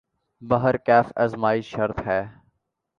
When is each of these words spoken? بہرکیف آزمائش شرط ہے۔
بہرکیف 0.41 1.07
آزمائش 1.23 1.65
شرط 1.71 1.97
ہے۔ 2.07 2.21